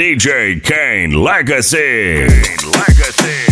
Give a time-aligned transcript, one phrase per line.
[0.00, 2.26] DJ Kaine Legacy.
[2.26, 3.49] Kaine Legacy.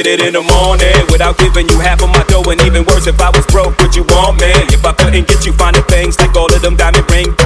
[0.00, 2.48] Hit it in the morning without giving you half of my dough.
[2.50, 4.50] And even worse, if I was broke, would you want me?
[4.72, 7.39] If I couldn't get you finding things like all of them diamond ring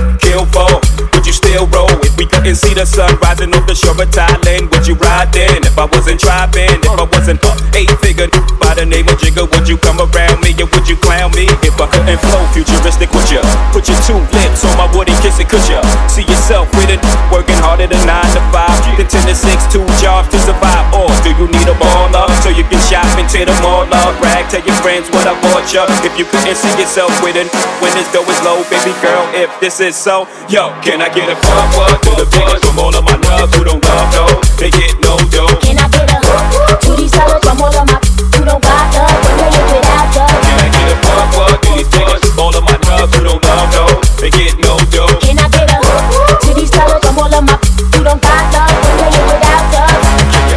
[2.25, 5.61] we couldn't see the sun rising off the shore of Thailand, would you ride then?
[5.61, 9.45] If I wasn't driving, if I wasn't up eight figure by the name of Jigga,
[9.45, 11.53] would you come around me or would you clown me?
[11.61, 13.45] If I couldn't flow futuristic, would you
[13.77, 15.53] put your two lips on my woody kiss it?
[15.53, 15.77] Could you
[16.09, 17.01] see yourself with it?
[17.29, 21.13] Working harder than nine to five, then ten to six, two jobs to survive, or
[21.21, 22.25] do you need a ball baller?
[22.41, 24.17] so you can shop into the mall up.
[24.17, 25.85] Brag, tell your friends what I bought you.
[26.09, 27.53] If you couldn't see yourself with it,
[27.85, 31.29] when this dough is low, baby girl, if this is so, yo, can I get
[31.29, 34.35] a pump up to the biggest from all of my nugs who don't love though?
[34.59, 35.51] They get no dough.
[35.63, 37.99] Can I get a to these sellers from all of my
[38.35, 40.25] who don't got the when they live without the?
[40.31, 43.43] Can I get a pump up to these biggest all of my nugs who don't
[43.43, 43.95] love though?
[44.23, 45.19] They get no dough.
[45.23, 48.63] Can I get a to these sellers from all of my who don't got the
[48.63, 49.83] when they live without the?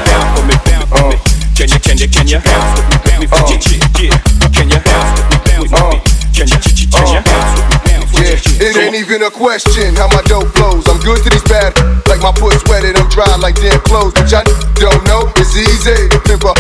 [0.06, 1.18] Down for me, down for me.
[1.18, 1.56] Oh.
[1.58, 3.50] Can you, can you, can you bounce with me, bounce with oh.
[3.50, 4.27] me, yeah, yeah.
[9.08, 10.84] Even a question how my dough flows.
[10.92, 11.72] I'm good to these bad,
[12.12, 14.12] like my puss wetted, I'm dry like damn clothes.
[14.12, 14.44] But y'all
[14.76, 16.12] don't know, it's easy.
[16.28, 16.52] Pimper,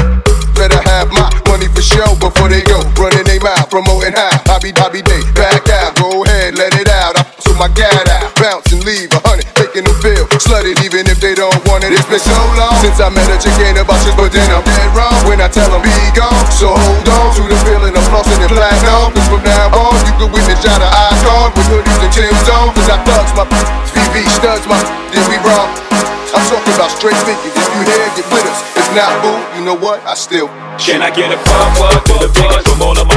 [0.55, 2.79] better have my money for show before they go.
[2.95, 4.31] Running they mouth, promoting how.
[4.47, 7.19] Hobby, hobby day, back out, go ahead, let it out.
[7.19, 11.03] I so my gat out, bounce and leave a hundred, making them feel slutted even
[11.11, 11.91] if they don't want it.
[11.91, 14.63] It's been so long since I met a chick, ain't about shit, but then I'm
[14.63, 16.47] dead wrong when I tell them be gone.
[16.55, 19.11] So hold on to the feeling of flossing and platinum.
[19.11, 21.51] Cause from now on, you can witness shot of icon
[22.07, 22.47] and Tim's.
[22.47, 23.43] Cause I thugs my
[23.91, 24.79] VV studs my,
[25.11, 25.67] did we wrong?
[26.31, 27.51] I'm talking about straight thinking.
[27.51, 28.59] If you here, get with us.
[28.75, 30.03] If not, boo, you know what?
[30.07, 30.47] I still.
[30.79, 33.16] Can I get a pump up to the biggest from all of my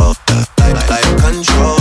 [0.00, 1.77] of the life, life control.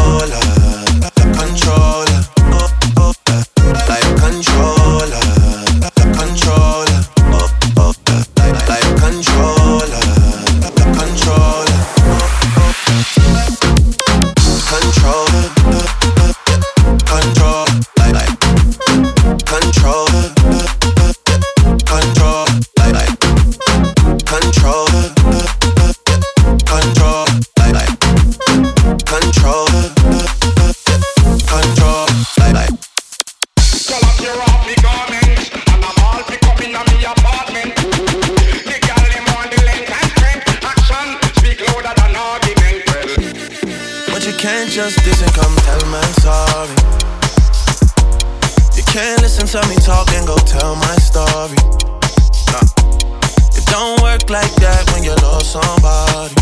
[55.37, 56.33] When somebody.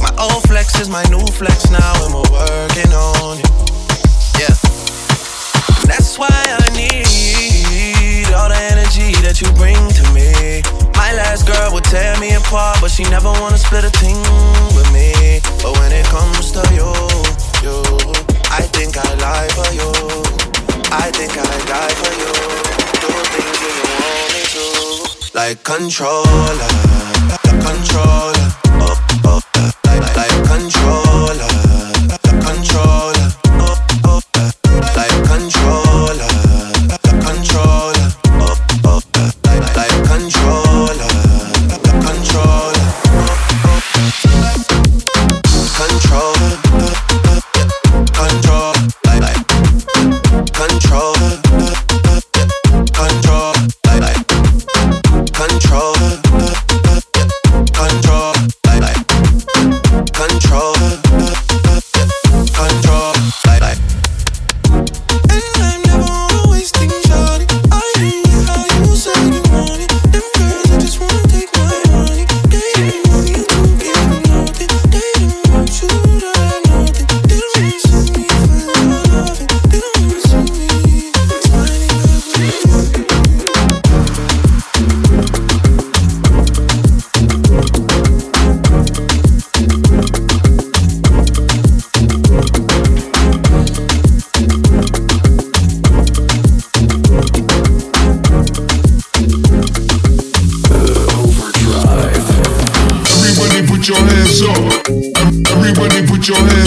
[0.00, 3.48] My old flex is my new flex now, and we're working on it.
[4.36, 4.54] Yeah.
[5.80, 10.60] And that's why I need all the energy that you bring to me.
[10.96, 14.20] My last girl would tear me apart, but she never wanna split a thing
[14.76, 15.40] with me.
[15.62, 16.92] But when it comes to you,
[17.64, 17.80] you,
[18.52, 19.90] I think I lie for you.
[20.92, 22.32] I think I die for you.
[23.00, 24.66] Do things you want me to.
[25.34, 26.93] Like controller,
[27.42, 28.48] controller,
[28.80, 29.40] oh, oh,
[29.86, 31.03] like, like controller,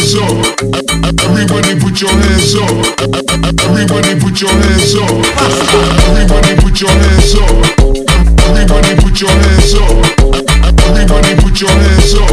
[0.07, 0.61] hands up.
[1.23, 2.71] Everybody put your hands up.
[3.67, 5.11] Everybody put your hands up.
[6.07, 7.51] Everybody put your hands up.
[8.47, 9.91] Everybody put your hands up.
[10.87, 12.31] Everybody put your hands up.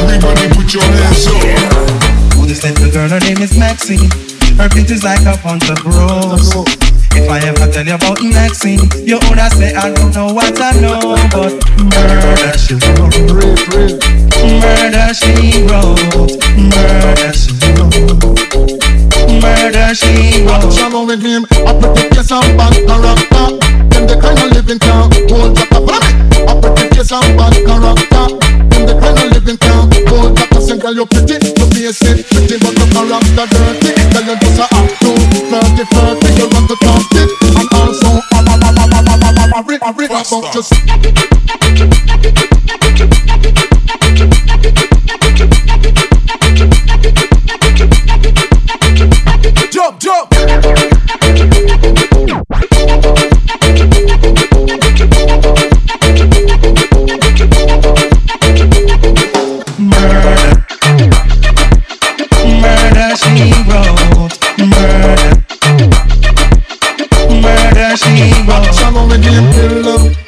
[0.00, 2.34] Everybody put your hands up.
[2.34, 4.10] Who this little girl, her name is Maxine.
[4.56, 6.79] Her feet is like a bunch of rose.
[7.20, 10.72] If I ever tell you about Maxine, you would say I don't know what I
[10.80, 13.12] know, but murder she wrote.
[14.40, 16.00] Murder she wrote.
[16.56, 18.40] Murder she wrote.
[19.36, 20.72] Murder she wrote.
[20.72, 23.46] Shallow with him, I protect your some bad character.
[23.92, 25.70] Them the kind of living town, hold up.
[25.76, 28.26] I protect your some bad character.
[28.72, 31.36] Them the kind of living town, hold up a single you pretty.
[31.36, 33.92] You face it pretty, but the character dirty.
[34.10, 34.66] Tell you just a
[40.60, 41.29] Cause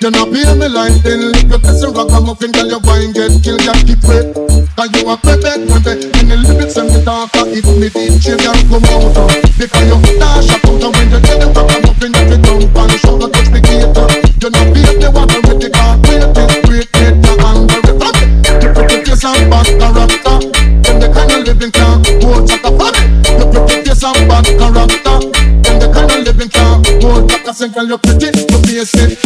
[0.02, 2.82] You're not pay me like then Lick up as a rock I'm muffin Girl, your
[2.82, 4.34] wine get killed Can't keep wet.
[4.74, 8.34] Cause you a bebe, bebe In the lyrics and the dark I hit me DJ
[8.34, 9.30] Girl, come out uh.
[9.54, 12.74] Because you dash up out When you get the rock I'm muffin If you jump
[12.74, 14.10] on and shout Touch the gator.
[14.42, 18.02] You're not pay me what I'm ready Cause wait this great Gator and the rest
[18.02, 18.30] of it.
[18.58, 20.36] You put your face and back character
[20.82, 23.02] When the kind of living can't Hold up for me
[23.38, 27.46] You put your face and bad character then the kind of living can't Hold up.
[27.46, 28.34] up Girl, you're pretty,
[28.74, 29.21] you're it.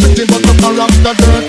[1.15, 1.46] todo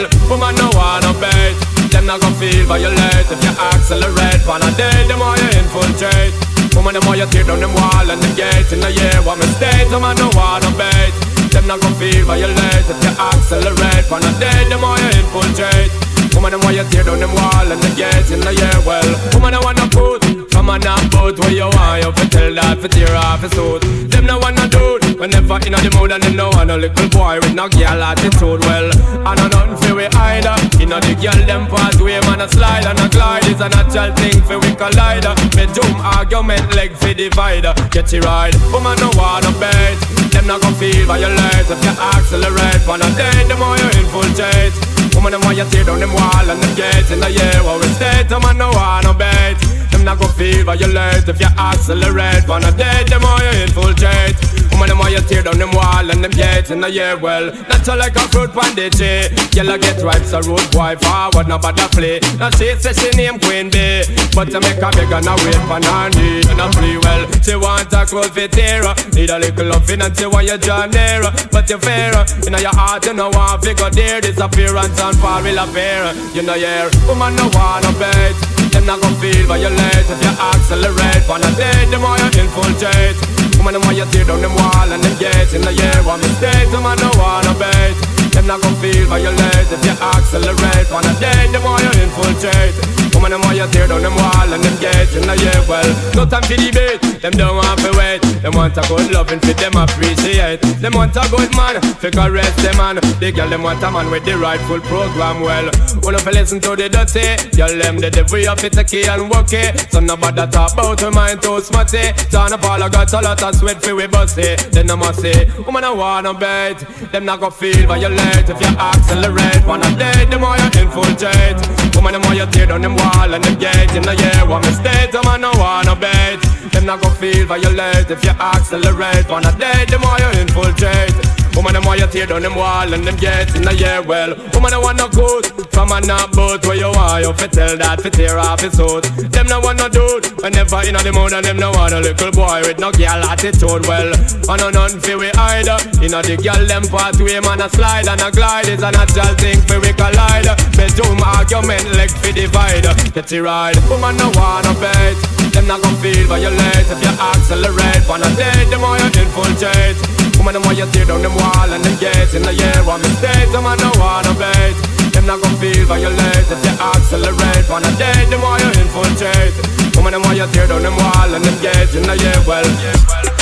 [0.00, 1.52] Well, woman no wanna bait
[1.92, 3.28] Them not gon' feel violate.
[3.28, 6.32] If you accelerate Wanna date them or you infiltrate.
[6.72, 8.72] Woman them more you tear down them wall and the gate.
[8.72, 11.12] In the year what mistake Woman no wanna bait
[11.52, 12.88] Them not gon' feel violate.
[12.88, 15.92] If you accelerate Wanna date them or you infiltrate.
[16.32, 18.32] Woman them more you tear down them wall and the gate.
[18.32, 22.00] In the year well Woman I wanna put Come on now put where you want
[22.00, 23.84] You fi tell that fi tear off his suit.
[24.08, 27.36] Them no wanna do Whenever in the mood and them no want a little boy
[27.44, 28.88] with no girl attitude Well,
[29.20, 30.56] I know nothing fi we either.
[30.88, 34.40] Know the girl them pathway man a slide and a glide It's a natural thing
[34.48, 35.28] fi we collide
[35.60, 37.76] Me doom argument leg fi divider.
[37.92, 40.00] Get it right, woman no wanna bait
[40.32, 44.72] Them not gon' feel violate If you accelerate Wanna date them or you infiltrate.
[45.12, 47.12] Woman them want you tear down them wall and them gates.
[47.12, 49.60] In the year where we stay Them man no wanna bait
[49.92, 54.96] Them not gon' feel violate If you accelerate Wanna date them or you infiltrate Woman
[54.96, 58.00] them want you tear down them wall and them gates in the year well Natural
[58.00, 62.16] like a fruit panditchy Yellow get ripe so road boy forward no bother play.
[62.40, 65.60] Now she say she name Queen Bee But to make a beg and a wait
[65.68, 67.28] for need And a free well.
[67.44, 68.80] She want a clothes fit here
[69.12, 72.16] Need a little loving and she want you draw nearer But you fair.
[72.48, 74.24] Know your heart you know want figure there.
[74.24, 76.08] Disappearance and fall will appear.
[76.32, 76.88] You know yeah.
[77.04, 78.32] Woman no wanna bait
[78.72, 83.74] Them not gon' feel violate If you accelerate Wanna date them or you infiltrate Woman,
[83.74, 86.70] them want you tear down them wall and them gates in the year one mistake.
[86.72, 87.92] Them man no wanna bait.
[88.32, 90.90] Them not gon' feel violate if you accelerate.
[90.90, 92.99] Wanna date them want you infiltrate.
[93.20, 95.60] Woman, them want you tear down them wall and them gates in the year.
[95.68, 95.84] Well,
[96.16, 97.04] no time for debate.
[97.20, 98.24] Them don't want to wait.
[98.40, 100.64] Them want a good loving for them appreciate.
[100.80, 102.96] Them want a good man for caress them man.
[103.20, 105.44] The girl them want a man with the rightful program.
[105.44, 105.68] Well,
[106.00, 107.36] wanna fi listen to the dirty.
[107.52, 109.92] Girl them the devil up it key and work it.
[109.92, 112.16] So nobody talk about her mind too smutty.
[112.32, 114.72] Turn up all I got a lot of sweat for we it.
[114.72, 116.80] Then I must say, woman I wanna bait.
[117.12, 119.60] Them not gon' feel violate if you accelerate.
[119.68, 121.60] Wanna date them or you infiltrate.
[121.94, 124.46] Woman them want you tear down them wall and them gate in the year.
[124.46, 126.40] One mistake, them I no wanna bait.
[126.72, 129.28] Them not gon' feel violate if you accelerate.
[129.28, 131.39] Wanna date them or you infiltrate.
[131.54, 134.34] Woman, them want you tear down them wall and them gates in the year well.
[134.54, 137.20] Woman, I want no good from a not boat where you are.
[137.20, 139.04] You fit tell that fit tear off his suit.
[139.32, 142.30] Them no want no dude whenever in the mood and them no want a little
[142.32, 143.86] boy with no girl attitude.
[143.88, 144.12] Well,
[144.48, 145.78] I know none fi we either.
[146.04, 149.60] In the girl them pathway man a slide and a glide is a natural thing
[149.64, 150.52] fi we collide.
[150.76, 152.86] Bedroom argument leg fi divide.
[153.14, 153.76] Get it right.
[153.88, 155.16] Woman no wanna bait.
[155.56, 158.04] Them not gon' feel violate if you accelerate.
[158.04, 160.19] Wanna date them or you infiltrate.
[160.40, 163.02] Woman, them want you tear down them wall and them gates in the year one
[163.02, 163.52] mistake.
[163.52, 164.72] Them man no wanna bait.
[165.12, 167.68] Them not gon' feel violate if you accelerate.
[167.68, 169.52] Wanna date them or you infiltrate.
[169.96, 172.64] Woman, them want you tear down them wall and them gates in the year well.
[172.64, 173.39] This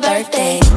[0.00, 0.67] birthday.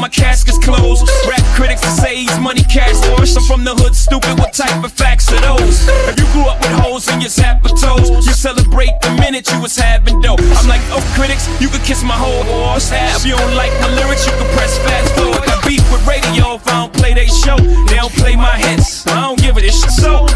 [0.00, 1.06] My casket's closed.
[1.28, 3.36] Rap critics that say he's money cash wash.
[3.36, 4.38] I'm from the hood, stupid.
[4.38, 5.86] What type of facts are those?
[6.08, 9.60] If you grew up with hoes in your zapper toes, you celebrate the minute you
[9.60, 10.38] was having dough.
[10.38, 12.90] I'm like, oh, critics, you could kiss my whole horse.
[12.92, 15.44] If you don't like my lyrics, you can press fast forward.
[15.46, 17.56] Got beef with radio if I don't play they show.
[17.88, 19.06] They don't play my hits.
[19.06, 19.90] I don't give it a shit.
[19.90, 20.26] So.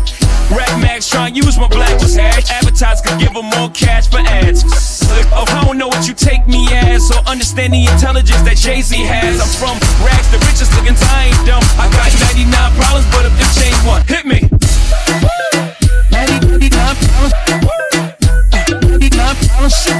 [0.50, 2.42] Rap Max trying to use my black tag.
[2.48, 4.97] Advertisers could give them more cash for ads.
[5.38, 8.82] Oh, I don't know what you take me as, or understand the intelligence that Jay
[8.82, 9.38] Z has.
[9.38, 11.62] I'm from rags, the richest looking, I ain't dumb.
[11.78, 14.50] I got 99 problems, but if they change one, hit me.
[16.10, 16.74] 99
[17.06, 17.38] problems.
[18.82, 19.97] 99 problems.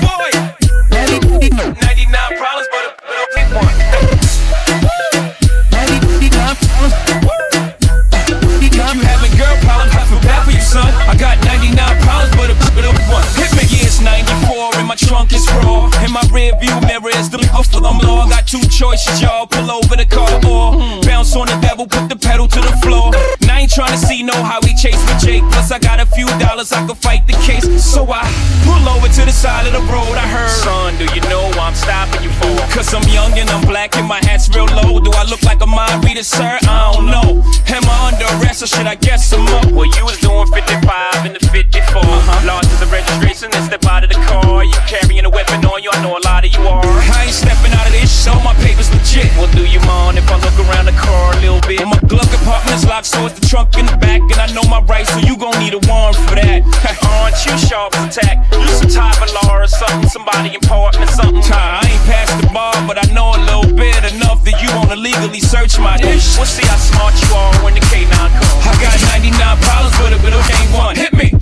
[18.79, 19.47] Got y'all.
[19.47, 23.11] Pull over the car or bounce on the devil, put the pedal to the floor.
[23.43, 25.43] And I ain't trying to see no how he chase with Jake.
[25.51, 27.67] Plus, I got a few dollars, I can fight the case.
[27.83, 28.23] So I
[28.63, 30.15] pull over to the side of the road.
[30.15, 32.55] I heard, son, do you know why I'm stopping you for?
[32.71, 35.01] Cause I'm young and I'm black and my hat's real low.
[35.01, 36.59] Do I look like a mind reader, sir?
[36.63, 37.43] I don't know.
[37.75, 39.83] Am I under arrest or should I guess some more?
[39.83, 41.99] Well, you was doing 55 in the 54.
[41.99, 42.47] Uh-huh.
[42.47, 44.63] Lost to the registration and step out of the car.
[44.63, 46.87] You carrying a weapon on you, I know a lot of you are.
[46.87, 49.31] I ain't stepping out of this, so my paper's legit.
[49.39, 51.87] Well, do you mind if I look around the car a little bit?
[51.87, 54.21] My glove compartment's locked, so it's the trunk in the back.
[54.21, 56.67] And I know my rights, so you gon' need a warrant for that.
[57.07, 58.43] Aren't you sharp attack?
[58.51, 61.47] You some type of law or something, somebody important or something.
[61.55, 64.99] I ain't past the bar, but I know a little bit enough that you wanna
[64.99, 66.35] legally search my dish.
[66.37, 68.67] We'll see how smart you are when the K9 comes.
[68.67, 70.97] I got 99 problems, but a bit of ain't one.
[70.97, 71.38] Hit me.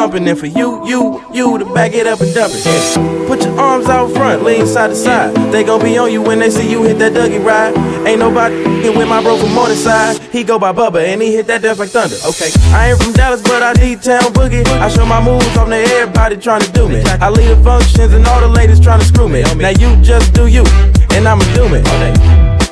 [0.00, 3.26] Super and for you, you, you to back it up and dump it.
[3.26, 5.34] Put your arms out front, lean side to side.
[5.52, 7.76] They gon' be on you when they see you hit that Dougie ride.
[8.06, 10.18] Ain't nobody f***ing with my bro from side.
[10.32, 12.16] He go by Bubba and he hit that dance like thunder.
[12.24, 14.64] Okay, I ain't from Dallas, but I D-town boogie.
[14.80, 17.02] I show my moves on to everybody trying to do me.
[17.04, 19.42] I lead the functions and all the ladies trying to screw me.
[19.56, 20.64] Now you just do you,
[21.12, 21.82] and I'ma do me.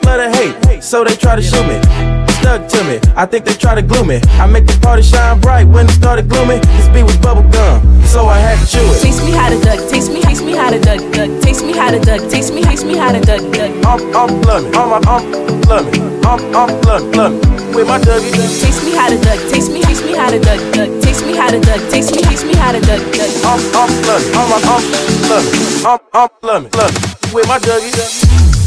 [0.08, 2.96] Love to hate, so they try to shoot me stuck to me.
[3.16, 4.20] I think they try to glue me.
[4.38, 6.58] I make the party shine bright when it started gloomy.
[6.78, 9.02] This beat was bubble gum, so I had to chew it.
[9.02, 11.30] Taste me how to duck, taste me, taste me how to duck, duck.
[11.42, 13.70] Taste me how to duck, taste me, taste me how to duck, duck.
[13.86, 15.24] I'm, I'm loving, I'm, I'm
[15.68, 17.74] loving, I'm, I'm loving, loving.
[17.74, 18.32] With my Dougie.
[18.62, 20.88] Taste me how to duck, taste me, taste me how to duck, duck.
[21.02, 23.30] Taste me how to duck, taste me, taste me how to duck, duck.
[23.44, 24.84] I'm, I'm loving, I'm, I'm
[25.28, 27.34] loving, I'm, I'm loving, loving.
[27.34, 28.57] With my Dougie.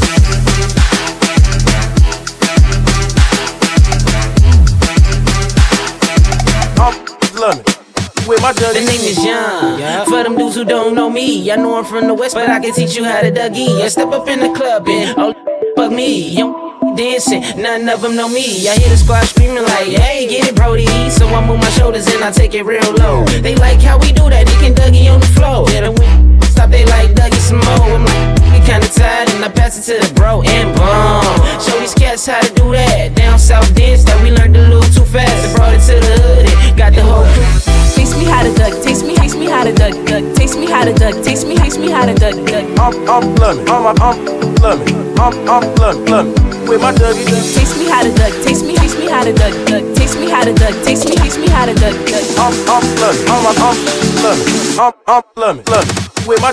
[8.28, 9.80] With my the name is Young.
[9.80, 10.04] Yeah.
[10.04, 12.60] For them dudes who don't know me, I know I'm from the west, but I
[12.60, 13.82] can teach you how to Dougie.
[13.82, 15.34] I step up in the club and oh,
[15.76, 16.28] fuck me.
[16.30, 18.68] Young dancing, none of them know me.
[18.68, 20.86] I hear the squad screaming like, hey, get it, Brody.
[21.10, 23.24] So I move my shoulders and I take it real low.
[23.24, 25.68] They like how we do that, they can Dougie on the floor.
[25.70, 27.96] Yeah, the stop, they like Dougie some more.
[27.96, 31.60] I'm like, kinda tired and I pass it to the bro and boom.
[31.60, 33.16] Show these cats how to do that.
[33.16, 35.44] Down south dance that we learned a little too fast.
[35.44, 37.71] And brought it to the hood and got the whole crew.
[38.12, 40.36] Taste me how to duck, taste me, taste me how to duck, duck.
[40.36, 42.64] Taste me how to duck, taste me, taste me how to duck, duck.
[42.78, 46.68] I'm, I'm loving, I'm, I'm loving, I'm, I'm loving, loving.
[46.68, 47.24] With my Dougie.
[47.56, 49.96] Taste me how to duck, taste me, taste me how to duck, duck.
[49.96, 52.24] Taste me how to duck, taste me, taste me how to duck, duck.
[52.36, 53.78] I'm, I'm loving, I'm, I'm
[54.22, 56.28] loving, I'm, I'm loving, loving.
[56.28, 56.52] With my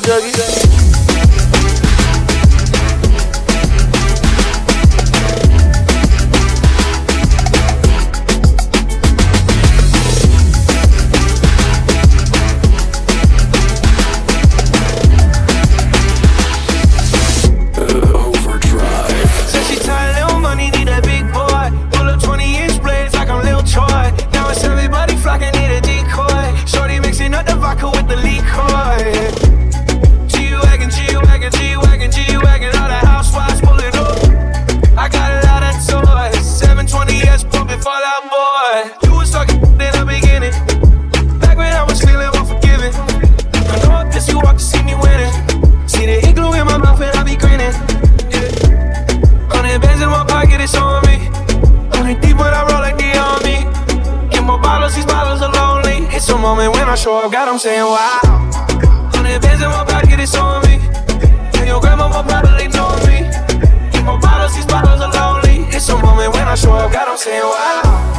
[56.42, 57.60] Dougie.
[57.60, 58.20] saying wow.
[59.12, 60.80] Hundred bands in my pocket, it's on me.
[61.60, 63.28] And your grandma will probably know me.
[63.92, 65.68] Keep my bottles, these bottles are lonely.
[65.76, 68.19] It's a moment when I show up, God, I'm saying wow.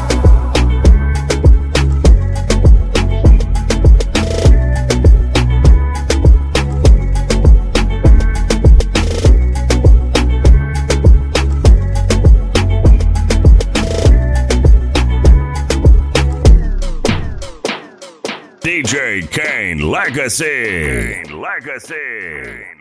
[19.91, 20.45] Legacy.
[20.45, 22.80] Kaine Legacy.